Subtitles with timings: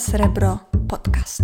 [0.00, 0.58] Srebro
[0.88, 1.42] Podcast.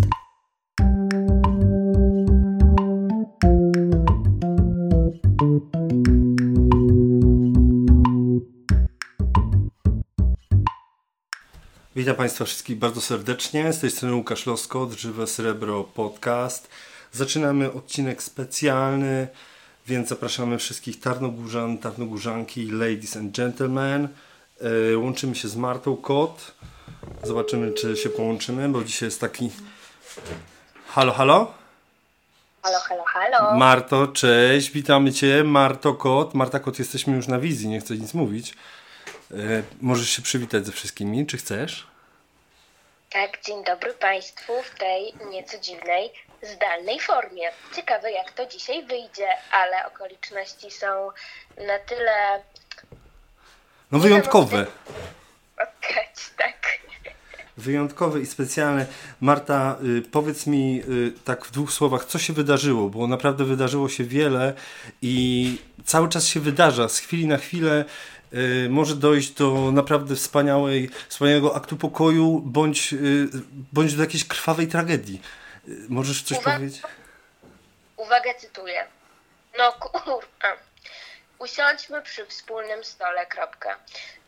[11.95, 13.73] Witam Państwa wszystkich bardzo serdecznie.
[13.73, 16.69] Z tej strony Łukasz Loskot, Żywe Srebro Podcast.
[17.11, 19.27] Zaczynamy odcinek specjalny,
[19.87, 24.07] więc zapraszamy wszystkich Tarnogórzan, Tarnogórzanki, ladies and gentlemen.
[24.93, 26.57] E, Łączymy się z Martą Kot.
[27.23, 29.51] Zobaczymy, czy się połączymy, bo dzisiaj jest taki...
[30.87, 31.53] Halo, halo?
[32.63, 33.55] Halo, halo, halo.
[33.57, 35.43] Marto, cześć, witamy Cię.
[35.43, 36.33] Marto Kot.
[36.33, 38.53] Marta Kot, jesteśmy już na wizji, nie chcę nic mówić.
[39.31, 39.35] E,
[39.81, 41.87] Możesz się przywitać ze wszystkimi, czy chcesz?
[43.09, 46.09] Tak, dzień dobry Państwu w tej nieco dziwnej,
[46.55, 47.49] zdalnej formie.
[47.75, 51.09] Ciekawe jak to dzisiaj wyjdzie, ale okoliczności są
[51.67, 52.41] na tyle
[53.91, 54.61] No wyjątkowe.
[54.61, 56.07] okać, tak.
[57.67, 58.85] Wyjątkowe i specjalne.
[59.21, 63.89] Marta, y, powiedz mi y, tak w dwóch słowach, co się wydarzyło, bo naprawdę wydarzyło
[63.89, 64.53] się wiele
[65.01, 66.89] i cały czas się wydarza.
[66.89, 67.85] Z chwili na chwilę
[68.33, 72.95] y, może dojść do naprawdę wspaniałej, wspaniałego aktu pokoju, bądź,
[73.73, 75.21] bądź do jakiejś krwawej tragedii.
[75.89, 76.81] Możesz coś powiedzieć?
[77.97, 78.85] Uwaga, cytuję.
[79.57, 80.66] No kurwa.
[81.39, 83.79] Usiądźmy przy wspólnym stole, kropka.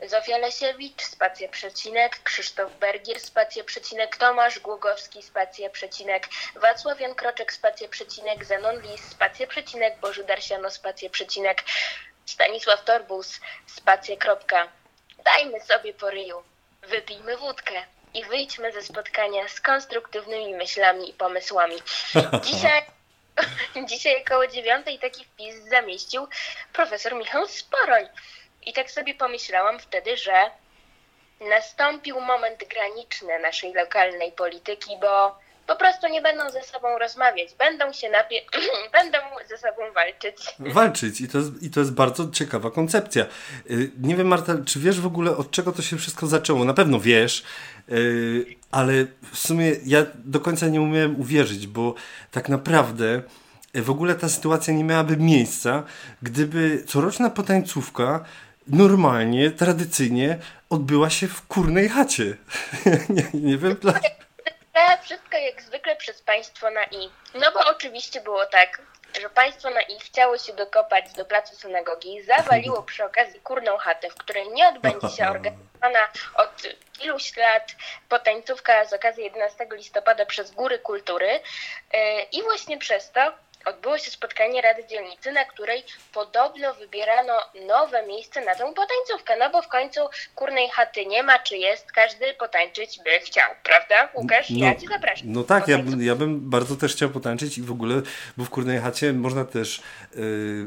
[0.02, 7.88] Zofia Lesiewicz, spacja przecinek, Krzysztof Bergier, spacja przecinek, Tomasz Głogowski, spacja przecinek, Wacław Jankroczek, spacja
[7.88, 11.64] przecinek, Zenon Lis, spacja przecinek, Bożydar Siano, spacja przecinek,
[12.26, 14.68] Stanisław Torbus, spacja, kropka.
[15.26, 16.44] Dajmy sobie po ryju,
[16.82, 21.76] wypijmy wódkę i wyjdźmy ze spotkania z konstruktywnymi myślami i pomysłami.
[22.44, 22.99] Dzisiaj
[23.86, 26.28] Dzisiaj około dziewiątej taki wpis zamieścił
[26.74, 28.06] profesor Michał Sporoń.
[28.66, 30.52] I tak sobie pomyślałam wtedy, że
[31.50, 37.94] nastąpił moment graniczny naszej lokalnej polityki, bo po prostu nie będą ze sobą rozmawiać, będą
[37.94, 38.42] się napie...
[39.02, 39.18] będą
[39.50, 40.38] ze sobą walczyć.
[40.60, 43.26] walczyć i to, jest, i to jest bardzo ciekawa koncepcja.
[43.70, 46.66] Y, Nie wiem Marta, czy wiesz w ogóle od czego to się wszystko zaczęło?
[46.66, 47.44] Na pewno wiesz,
[47.90, 48.94] y, ale
[49.34, 51.94] w sumie ja do końca nie umiałem uwierzyć, bo
[52.32, 53.22] tak naprawdę
[53.74, 55.84] w ogóle ta sytuacja nie miałaby miejsca,
[56.22, 58.26] gdyby coroczna potańcówka
[58.68, 60.38] normalnie, tradycyjnie
[60.70, 62.24] odbyła się w kurnej chacie.
[63.10, 64.16] nie, nie wiem dlaczego.
[65.02, 67.10] Wszystko jak zwykle przez państwo na i.
[67.34, 68.82] No bo oczywiście było tak,
[69.22, 74.10] że państwo na i chciało się dokopać do placu synagogi, zawaliło przy okazji kurną chatę,
[74.10, 76.00] w której nie odbędzie się organizowana
[76.36, 76.64] od
[77.04, 77.76] iluś lat
[78.10, 81.40] potańcówka z okazji 11 listopada przez Góry Kultury
[81.94, 83.34] Yy, i właśnie przez to
[83.70, 87.34] odbyło się spotkanie Rady Dzielnicy, na której podobno wybierano
[87.68, 90.00] nowe miejsce na tą potańcówkę, no bo w końcu
[90.36, 94.52] kurnej chaty nie ma, czy jest, każdy potańczyć by chciał, prawda Łukasz?
[94.52, 95.34] Ja Cię zapraszam.
[95.34, 98.02] No tak, ja, ja bym bardzo też chciał potańczyć i w ogóle,
[98.38, 99.82] bo w Kurnej Chacie można też y,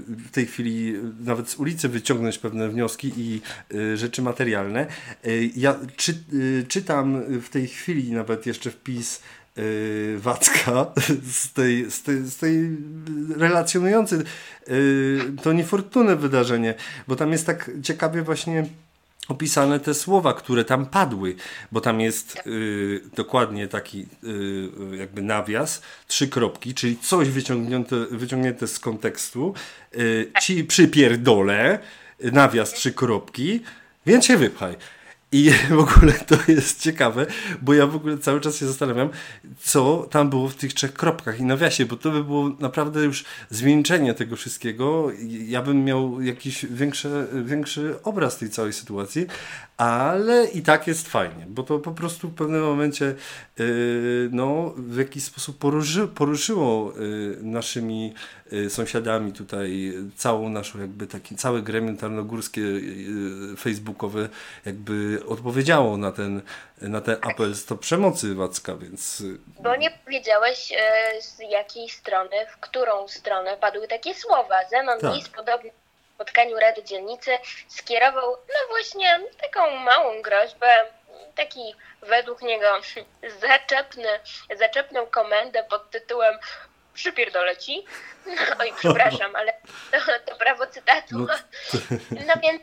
[0.08, 3.40] w tej chwili nawet z ulicy wyciągnąć pewne wnioski i
[3.74, 4.86] y, rzeczy materialne.
[5.26, 9.22] Y, ja czy, y, czytam w tej chwili nawet jeszcze wpis
[9.58, 10.86] y, Wacka
[11.32, 12.76] z tej, z tej, z tej
[13.36, 14.24] relacjonujący
[15.42, 16.74] to niefortunne wydarzenie,
[17.08, 18.66] bo tam jest tak ciekawie właśnie
[19.28, 21.34] opisane te słowa, które tam padły,
[21.72, 28.66] bo tam jest y, dokładnie taki y, jakby nawias, trzy kropki, czyli coś wyciągnięte, wyciągnięte
[28.66, 29.54] z kontekstu,
[29.96, 31.78] y, ci przypierdolę,
[32.32, 33.62] nawias trzy kropki,
[34.06, 34.76] więc się wypchaj.
[35.32, 37.26] I w ogóle to jest ciekawe,
[37.62, 39.08] bo ja w ogóle cały czas się zastanawiam,
[39.58, 43.24] co tam było w tych trzech kropkach i nawiasie, bo to by było naprawdę już
[43.50, 45.08] zwieńczenie tego wszystkiego.
[45.28, 49.26] Ja bym miał jakiś większy, większy obraz tej całej sytuacji,
[49.76, 53.14] ale i tak jest fajnie, bo to po prostu w pewnym momencie
[53.58, 58.14] yy, no, w jakiś sposób poruszy, poruszyło yy, naszymi
[58.68, 64.28] sąsiadami tutaj całą naszą jakby taki, całe gremium tarnogórskie yy, facebookowe
[64.66, 66.42] jakby odpowiedziało na ten,
[66.80, 69.22] na ten apel stop przemocy Wacka, więc
[69.60, 74.54] Bo nie powiedziałeś e, z jakiej strony, w którą stronę padły takie słowa.
[74.70, 75.14] Zenon Tak.
[75.14, 75.70] Lis podobnie
[76.14, 77.30] spotkaniu Rady Dzielnicy
[77.68, 80.66] skierował no właśnie taką małą groźbę,
[81.34, 82.66] taki według niego
[83.40, 84.08] zaczepny,
[84.58, 86.34] zaczepną komendę pod tytułem
[86.94, 87.84] przypierdolę ci.
[88.60, 89.52] Oj, przepraszam, ale
[89.90, 91.18] to, to prawo cytatu.
[91.18, 91.34] No,
[92.26, 92.62] No więc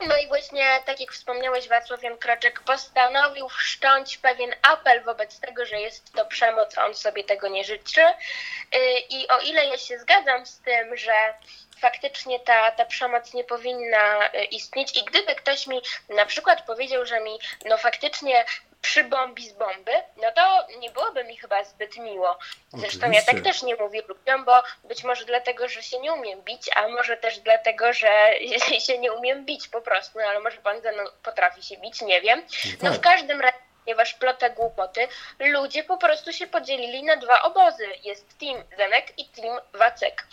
[0.00, 5.66] No i właśnie, tak jak wspomniałeś, Wacław Jan Kroczek postanowił wszcząć pewien apel wobec tego,
[5.66, 8.00] że jest to przemoc, on sobie tego nie życzy.
[8.00, 8.78] Y,
[9.10, 11.34] I o ile ja się zgadzam z tym, że
[11.80, 17.06] faktycznie ta, ta przemoc nie powinna y, istnieć i gdyby ktoś mi na przykład powiedział,
[17.06, 18.44] że mi no faktycznie
[18.84, 22.38] przybombi z bomby, no to nie byłoby mi chyba zbyt miło.
[22.68, 23.26] Zresztą Oczywiście.
[23.26, 26.70] ja tak też nie mówię ludziom, bo być może dlatego, że się nie umiem bić,
[26.76, 28.34] a może też dlatego, że
[28.86, 32.02] się nie umiem bić po prostu, no ale może pan ze mną potrafi się bić,
[32.02, 32.42] nie wiem.
[32.82, 33.00] No w tak.
[33.00, 35.08] każdym razie, ponieważ plotę głupoty,
[35.38, 37.86] ludzie po prostu się podzielili na dwa obozy.
[38.04, 40.26] Jest team Zenek i team Wacek.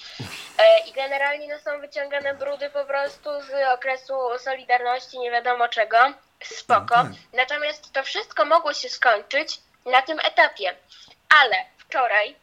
[0.57, 5.97] E, I generalnie no, są wyciągane brudy po prostu z okresu Solidarności, nie wiadomo czego.
[6.43, 6.95] Spoko.
[6.97, 7.11] No tak.
[7.33, 10.75] Natomiast to wszystko mogło się skończyć na tym etapie.
[11.41, 12.35] Ale wczoraj,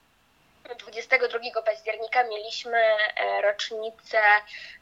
[0.74, 4.20] 22 października, mieliśmy e, rocznicę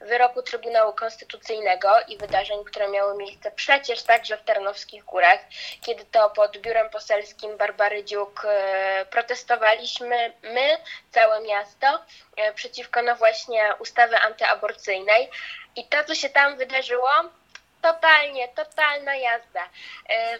[0.00, 5.40] wyroku Trybunału Konstytucyjnego i wydarzeń, które miały miejsce przecież także w Tarnowskich Górach,
[5.80, 10.78] kiedy to pod biurem poselskim Barbary Dziuk e, protestowaliśmy my,
[11.10, 12.04] całe miasto,
[12.36, 15.30] e, przeciwko no właśnie ustawy antyaborcyjnej.
[15.76, 17.10] I to, co się tam wydarzyło,
[17.82, 19.60] totalnie, totalna jazda.
[20.08, 20.38] E,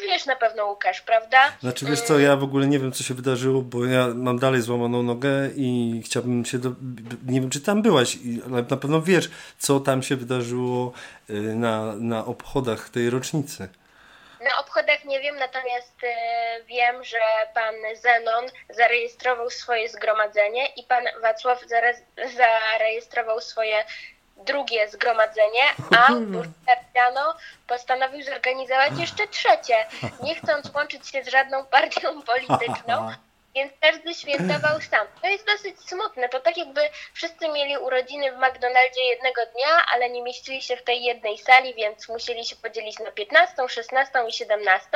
[0.00, 1.52] Wiesz na pewno, Łukasz, prawda?
[1.60, 4.60] Znaczy wiesz co, ja w ogóle nie wiem co się wydarzyło, bo ja mam dalej
[4.60, 6.68] złamaną nogę i chciałbym się, do...
[7.26, 8.16] nie wiem czy tam byłaś,
[8.46, 10.92] ale na pewno wiesz co tam się wydarzyło
[11.30, 13.68] y, na, na obchodach tej rocznicy.
[14.40, 17.18] Na obchodach nie wiem, natomiast e, wiem, że
[17.54, 21.60] pan Zenon zarejestrował swoje zgromadzenie i pan Wacław
[22.36, 23.84] zarejestrował swoje
[24.44, 25.62] drugie zgromadzenie,
[25.98, 27.34] a Bursztariano
[27.66, 29.86] postanowił zorganizować jeszcze trzecie,
[30.22, 33.10] nie chcąc łączyć się z żadną partią polityczną.
[33.54, 35.06] Więc każdy świętował sam.
[35.22, 36.28] To jest dosyć smutne.
[36.28, 36.80] To tak jakby
[37.12, 41.74] wszyscy mieli urodziny w McDonaldzie jednego dnia, ale nie mieścili się w tej jednej sali,
[41.74, 44.88] więc musieli się podzielić na 15, 16 i 17.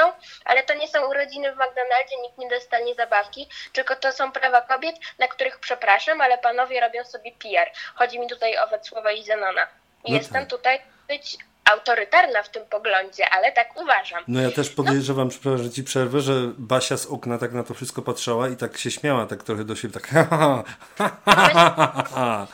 [0.45, 4.63] Ale to nie są urodziny w McDonaldzie, nikt nie dostanie zabawki, tylko to są prawa
[4.63, 7.71] kobiet, na których przepraszam, ale panowie robią sobie PR.
[7.95, 9.69] Chodzi mi tutaj o Wacława i Zenona.
[10.09, 10.51] No Jestem tak.
[10.51, 11.37] tutaj być
[11.73, 14.25] autorytarna w tym poglądzie, ale tak uważam.
[14.29, 17.75] No ja też podejrzewam, przepraszam, że ci przerwę, że Basia z okna tak na to
[17.75, 20.65] wszystko patrzała i tak się śmiała, tak trochę do siebie, tak ha,
[20.99, 22.47] ha, ha,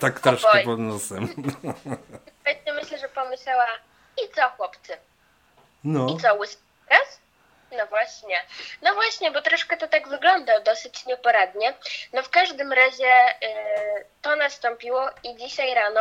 [0.00, 1.28] tak troszkę pod nosem.
[2.80, 3.66] Myślę, że pomyślała
[4.24, 4.92] i co chłopcy?
[5.84, 6.56] No, I co, łysy
[6.88, 7.20] teraz?
[7.78, 8.42] No właśnie.
[8.82, 11.74] No właśnie, bo troszkę to tak wygląda dosyć nieporadnie.
[12.12, 13.46] No w każdym razie y,
[14.22, 16.00] to nastąpiło i dzisiaj rano,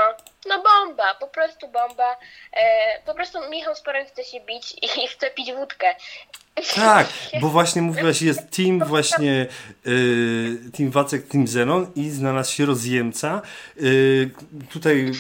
[0.50, 2.14] no bomba, po prostu bomba.
[2.14, 2.58] Y,
[3.06, 5.96] po prostu Michał Spory chce się bić i chce pić wódkę.
[6.76, 7.08] tak,
[7.42, 9.48] bo właśnie mówiłaś, jest team właśnie,
[9.88, 13.42] y, team Wacek, team Zenon i znalazł się rozjemca,
[13.82, 14.30] y,
[14.72, 15.12] tutaj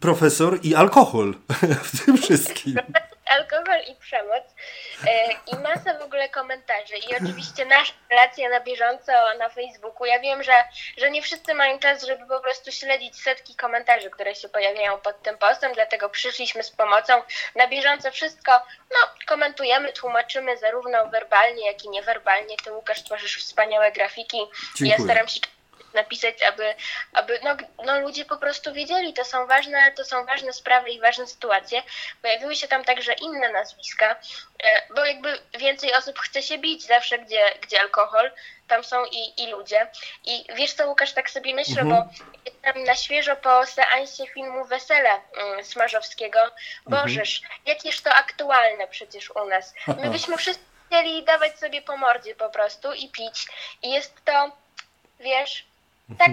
[0.00, 1.34] profesor i alkohol
[1.92, 2.76] w tym wszystkim.
[3.38, 4.51] alkohol i przemoc e,
[5.46, 10.06] i masa w ogóle komentarzy i oczywiście nasza relacja na bieżąco na Facebooku.
[10.06, 10.52] Ja wiem, że,
[10.96, 15.22] że nie wszyscy mają czas, żeby po prostu śledzić setki komentarzy, które się pojawiają pod
[15.22, 17.22] tym postem, dlatego przyszliśmy z pomocą.
[17.56, 18.52] Na bieżąco wszystko
[18.90, 22.56] no, komentujemy, tłumaczymy zarówno werbalnie, jak i niewerbalnie.
[22.64, 24.38] Ty Łukasz tworzysz wspaniałe grafiki.
[24.76, 24.90] Dziękuję.
[24.98, 25.40] Ja staram się
[25.94, 26.74] napisać, aby,
[27.12, 31.00] aby no, no ludzie po prostu wiedzieli, to są ważne, to są ważne sprawy i
[31.00, 31.82] ważne sytuacje.
[32.22, 34.16] Pojawiły się tam także inne nazwiska,
[34.64, 38.30] e, bo jakby więcej osób chce się bić zawsze, gdzie, gdzie alkohol,
[38.68, 39.86] tam są i, i ludzie.
[40.24, 42.04] I wiesz co, Łukasz, tak sobie myślę, bo
[42.46, 46.38] jestem na świeżo po seansie filmu Wesele mm, Smarzowskiego.
[46.86, 49.74] Bożeż, jakież to aktualne przecież u nas.
[50.02, 53.46] My byśmy wszyscy chcieli dawać sobie po mordzie po prostu i pić.
[53.82, 54.56] I jest to,
[55.20, 55.66] wiesz,
[56.18, 56.30] tak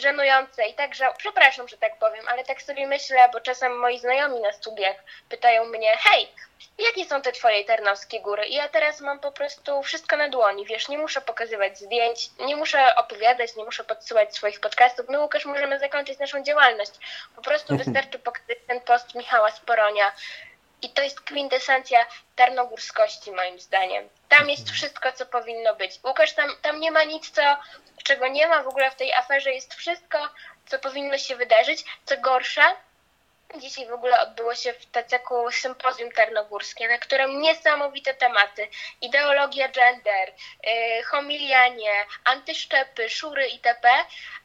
[0.00, 1.12] żenujące i tak żał...
[1.18, 4.96] Przepraszam, że tak powiem, ale tak sobie myślę, bo czasem moi znajomi na studiach
[5.28, 6.28] pytają mnie, hej,
[6.78, 8.46] jakie są te twoje tarnowskie góry?
[8.46, 12.56] I ja teraz mam po prostu wszystko na dłoni, wiesz, nie muszę pokazywać zdjęć, nie
[12.56, 15.08] muszę opowiadać, nie muszę podsyłać swoich podcastów.
[15.08, 16.92] My, Łukasz, możemy zakończyć naszą działalność.
[17.36, 20.12] Po prostu wystarczy pokazać ten post Michała Sporonia,
[20.82, 24.08] i to jest kwintesencja tarnogórskości, moim zdaniem.
[24.28, 26.00] Tam jest wszystko, co powinno być.
[26.04, 27.42] Łukasz, tam, tam nie ma nic, co,
[28.02, 29.52] czego nie ma w ogóle w tej aferze.
[29.52, 30.18] Jest wszystko,
[30.66, 31.84] co powinno się wydarzyć.
[32.04, 32.76] Co gorsza,
[33.58, 38.68] dzisiaj w ogóle odbyło się w Taceku sympozjum tarnogórskie, na którym niesamowite tematy.
[39.00, 40.32] Ideologia gender,
[40.64, 43.88] yy, homilianie, antyszczepy, szury itp.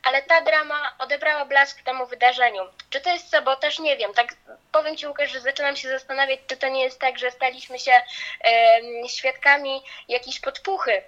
[0.04, 2.62] Ale ta drama odebrała blask temu wydarzeniu.
[2.90, 3.80] Czy to jest sabotaż?
[3.80, 4.14] Nie wiem.
[4.14, 4.34] Tak
[4.72, 8.02] powiem Ci, Łukasz, że zaczynam się zastanawiać, czy to nie jest tak, że staliśmy się
[8.42, 11.04] em, świadkami jakiejś podpuchy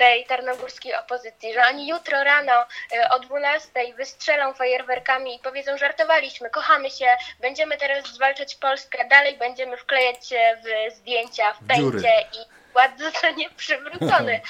[0.00, 2.52] tej tarnogórskiej opozycji, że oni jutro rano
[2.92, 7.06] e, o 12 wystrzelą fajerwerkami i powiedzą, żartowaliśmy, kochamy się,
[7.40, 12.38] będziemy teraz zwalczać Polskę, dalej będziemy wklejać się w zdjęcia, w pęcie i
[12.76, 14.40] ład zostanie przywrócony.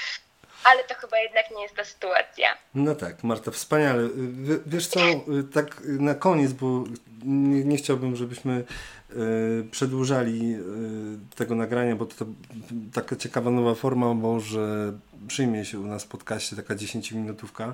[0.64, 2.56] Ale to chyba jednak nie jest ta sytuacja.
[2.74, 4.02] No tak, Marta, wspaniale.
[4.02, 5.00] W- Wiesz co,
[5.54, 6.66] tak na koniec, bo
[7.24, 8.64] nie, nie chciałbym, żebyśmy
[9.10, 9.14] e,
[9.70, 12.26] przedłużali e, tego nagrania, bo to, to
[12.92, 14.92] taka ciekawa nowa forma może
[15.28, 17.72] przyjmie się u nas w podcaście, taka 10-minutówka.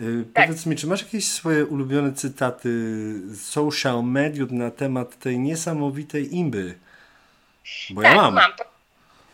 [0.00, 0.46] E, Tak.
[0.46, 2.68] Powiedz mi, czy masz jakieś swoje ulubione cytaty
[3.26, 6.74] z social mediów na temat tej niesamowitej imby?
[7.90, 8.34] Bo ja tak, mam.
[8.34, 8.52] mam.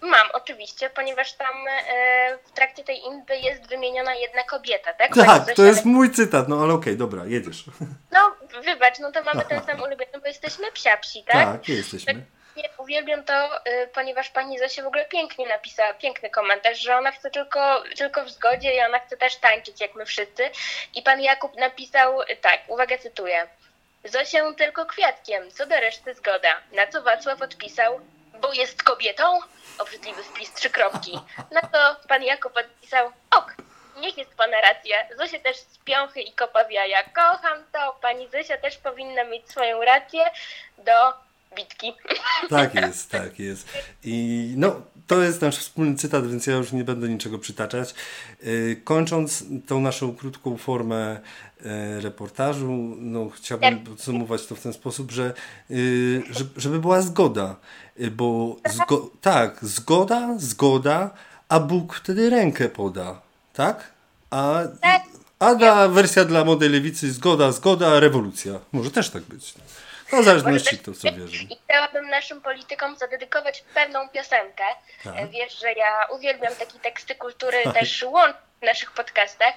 [0.02, 5.14] Mam, oczywiście, ponieważ tam e, w trakcie tej imby jest wymieniona jedna kobieta, tak?
[5.14, 7.64] Tak, to jest mój cytat, no ale okej, dobra, jedziesz.
[8.12, 8.27] No,
[8.64, 11.34] wybacz, no to mamy ten sam ulubiony, bo jesteśmy psiapsi, tak?
[11.34, 12.24] Tak, jesteśmy.
[12.56, 17.10] Nie, uwielbiam to, y, ponieważ pani Zosia w ogóle pięknie napisała, piękny komentarz, że ona
[17.10, 20.50] chce tylko, tylko w zgodzie i ona chce też tańczyć, jak my wszyscy.
[20.94, 23.48] I pan Jakub napisał y, tak, uwaga, cytuję.
[24.04, 26.60] Zosię tylko kwiatkiem, co do reszty zgoda.
[26.72, 28.00] Na co Wacław odpisał,
[28.40, 29.40] bo jest kobietą?
[29.78, 31.20] Obrzydliwy wpis, trzy kropki.
[31.50, 33.54] Na to pan Jakub odpisał, ok,
[34.00, 34.96] niech jest pana racja.
[35.18, 37.02] Zosia też z piąchy i kopa w jaja.
[37.02, 40.20] Kocham to, pani Zosia też powinna mieć swoją rację
[40.78, 40.92] do
[41.56, 41.92] bitki.
[42.50, 43.68] Tak jest, tak jest.
[44.04, 47.94] I no, to jest nasz wspólny cytat, więc ja już nie będę niczego przytaczać.
[48.42, 51.20] Yy, Kończąc tą naszą krótką formę
[51.64, 55.32] e, reportażu, no, chciałbym podsumować to w ten sposób, że
[56.30, 57.56] że- żeby była zgoda,
[58.10, 61.10] bo zgo tak, zgoda, zgoda,
[61.48, 63.20] a Bóg wtedy rękę poda,
[63.58, 63.76] tak?
[64.30, 65.02] A, Tak.
[65.38, 68.52] a dla wersja dla młodej lewicy zgoda, zgoda, rewolucja.
[68.72, 69.54] Może też tak być.
[70.12, 71.44] No, w zależności kto co wierzy.
[71.50, 74.64] I chciałabym naszym politykom zadedykować pewną piosenkę.
[75.04, 75.14] Tak.
[75.16, 79.54] E, Wiesz, że ja uwielbiam takie teksty kultury, też łącz w naszych podcastach.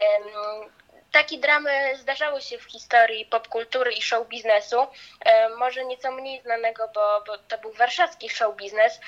[0.00, 0.70] Em,
[1.12, 1.70] Takie dramy
[2.00, 4.76] zdarzały się w historii popkultury i show biznesu.
[5.20, 9.00] E, Może nieco mniej znanego, bo, bo to był warszawski show biznes.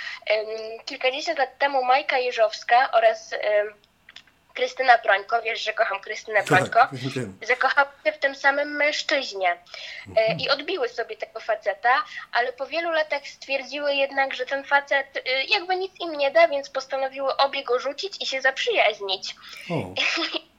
[0.85, 3.31] Kilkadziesiąt lat temu Majka Jeżowska oraz
[4.57, 7.39] Krystyna Prońko, wiesz, że kocham Krystynę Prońko, Tak, wiem.
[7.43, 9.57] zakochały się w tym samym mężczyźnie
[10.17, 15.17] e, i odbiły sobie tego faceta, ale po wielu latach stwierdziły jednak, że ten facet
[15.17, 19.35] e, jakby nic im nie da, więc postanowiły obie go rzucić i się zaprzyjaźnić.
[19.71, 19.75] O,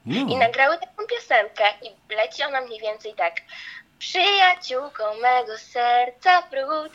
[0.06, 0.38] I no.
[0.38, 3.34] nagrały taką piosenkę i leci ona mniej więcej tak.
[4.00, 6.94] Przyjaciółką mego serca wróć,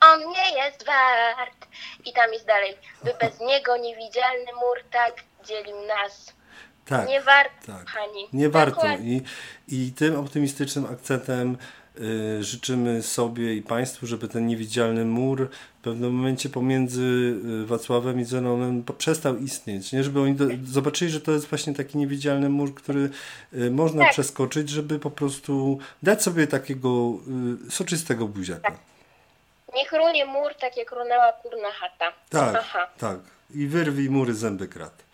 [0.00, 1.66] on nie jest wart.
[2.04, 5.14] I tam jest dalej, by bez niego niewidzialny mur tak
[5.48, 6.32] dzielił nas.
[6.86, 7.08] Tak.
[7.08, 7.84] Nie warto, tak.
[7.84, 8.28] kochani.
[8.32, 8.76] Nie warto.
[8.76, 9.20] Dokładnie.
[9.68, 11.56] I, I tym optymistycznym akcentem
[12.00, 15.48] y, życzymy sobie i Państwu, żeby ten niewidzialny mur
[15.80, 17.02] w pewnym momencie pomiędzy
[17.62, 19.92] y, Wacławem i Zenonem przestał istnieć.
[19.92, 23.10] Nie, żeby oni do, zobaczyli, że to jest właśnie taki niewidzialny mur, który
[23.54, 24.12] y, można Tak.
[24.12, 27.12] przeskoczyć, żeby po prostu dać sobie takiego
[27.68, 28.78] y, soczystego buziaka.
[29.74, 32.12] Niech runie mur, tak jak runęła kurna chata.
[32.30, 32.86] Tak, Aha.
[32.98, 33.18] tak.
[33.54, 35.05] I wyrwij mury zęby krat.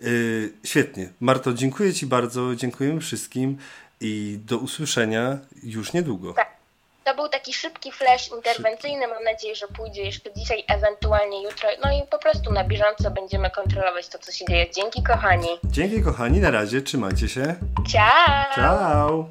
[0.00, 1.08] Yy, świetnie.
[1.20, 3.58] Marto, dziękuję Ci bardzo, dziękujemy wszystkim
[4.00, 6.32] i do usłyszenia już niedługo.
[6.32, 6.56] Tak.
[7.04, 9.08] To był taki szybki flash interwencyjny.
[9.08, 11.68] Mam nadzieję, że pójdzie jeszcze dzisiaj, ewentualnie jutro.
[11.84, 14.66] No i po prostu na bieżąco będziemy kontrolować to, co się dzieje.
[14.70, 15.48] Dzięki, kochani.
[15.64, 17.54] Dzięki kochani, na razie, trzymajcie się.
[17.88, 18.54] Ciao!
[18.54, 19.28] Ciao!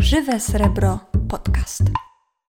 [0.00, 1.82] Żywe Srebro Podcast.